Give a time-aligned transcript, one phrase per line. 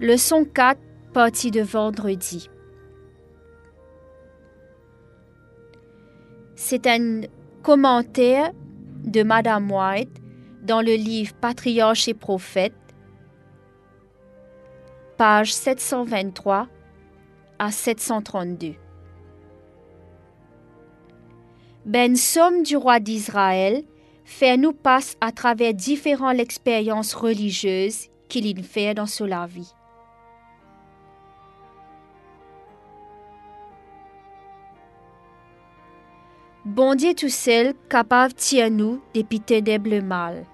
[0.00, 0.80] Leçon 4,
[1.12, 2.48] partie de vendredi.
[6.54, 7.20] C'est un
[7.62, 8.52] commentaire
[9.04, 10.22] de Madame White
[10.62, 12.72] dans le livre Patriarches et prophètes,
[15.18, 16.66] page 723
[17.58, 18.76] à 732.
[21.84, 23.84] Ben somme du roi d'Israël
[24.24, 29.74] fait nous passe à travers différentes expériences religieuses qu'il fait dans sa vie.
[36.70, 40.44] Bon Dieu tout seul capable de nous des ténèbres mal.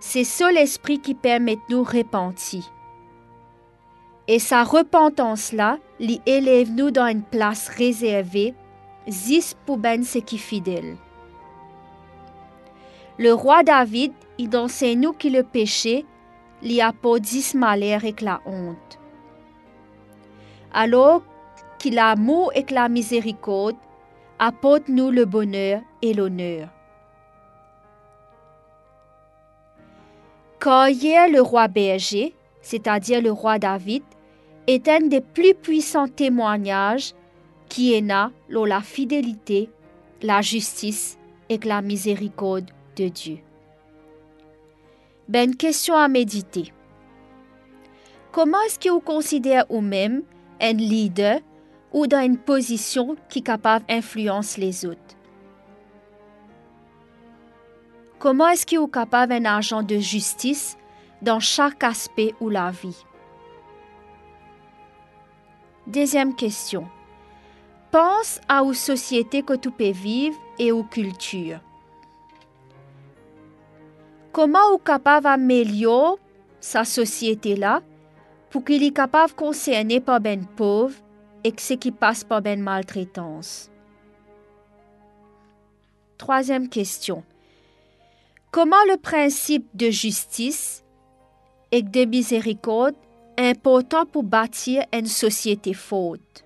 [0.00, 2.64] C'est seul l'esprit qui permet nous repentir.
[4.28, 8.54] Et sa repentance-là, lui élève nous dans une place réservée,
[9.06, 10.96] zis pour ben ce qui fidèle.
[13.18, 16.06] Le roi David, il enseigne nous qui le péché,
[16.62, 18.98] lui apporte dix malheurs et la honte.
[20.72, 21.22] Alors
[21.78, 23.76] qu'il l'amour et la miséricorde
[24.44, 26.68] apporte nous le bonheur et l'honneur.
[30.58, 34.02] Quand hier le roi berger, c'est-à-dire le roi David,
[34.66, 37.14] est un des plus puissants témoignages
[37.68, 39.70] qui est là la fidélité,
[40.22, 41.18] la justice
[41.48, 43.38] et la miséricorde de Dieu.
[45.28, 46.72] Ben, question à méditer.
[48.32, 50.24] Comment est-ce que vous considérez vous-même
[50.60, 51.38] un leader
[51.92, 54.98] ou dans une position qui est capable d'influencer les autres?
[58.18, 60.76] Comment est-ce vous êtes capable un agent de justice
[61.22, 63.04] dans chaque aspect ou la vie?
[65.86, 66.86] Deuxième question.
[67.90, 71.60] Pense à une société que tu peux vivre et aux cultures.
[74.32, 76.16] Comment est capable d'améliorer
[76.60, 77.82] sa société-là
[78.48, 80.94] pour qu'il est capable de concerner par ben pauvre
[81.44, 83.70] et ce qui passe par ben maltraitance?
[86.18, 87.24] Troisième question.
[88.50, 90.84] Comment le principe de justice
[91.70, 92.94] et de miséricorde
[93.36, 96.44] est important pour bâtir une société forte?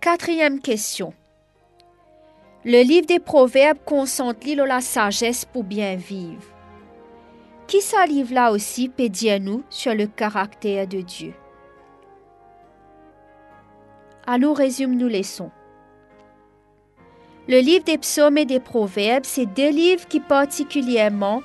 [0.00, 1.12] Quatrième question.
[2.64, 6.59] Le livre des Proverbes concentre l'île la sagesse pour bien vivre?
[7.70, 11.32] Qui ça livre là aussi peut dire nous sur le caractère de Dieu?
[14.26, 15.52] Allons résume nous les sons.
[17.46, 21.44] Le livre des psaumes et des proverbes, c'est deux livres qui particulièrement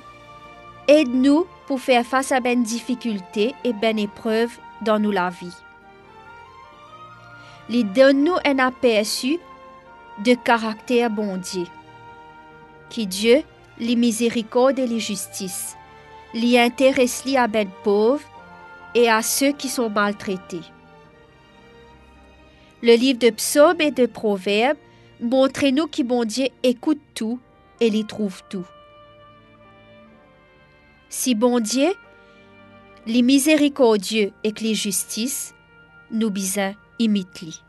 [0.88, 5.56] aident nous pour faire face à ben difficultés et ben épreuves dans nous la vie.
[7.70, 9.38] Ils donnent nous un aperçu
[10.24, 11.66] de caractère bon Dieu.
[12.90, 13.42] Qui Dieu,
[13.78, 15.76] les miséricordes et les justices,
[16.36, 18.28] les intéresse li à ben pauvres
[18.94, 20.60] et à ceux qui sont maltraités.
[22.82, 24.76] Le livre de psaumes et de proverbes
[25.20, 27.40] montre nous qui bon Dieu écoute tout
[27.80, 28.66] et les trouve tout.
[31.08, 31.94] Si bon Dieu,
[33.06, 35.54] les miséricordieux et les justices,
[36.10, 37.64] nous bisons imite